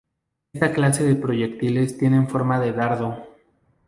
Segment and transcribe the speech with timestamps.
[0.53, 3.23] Esta clase de proyectiles tienen forma de dardo.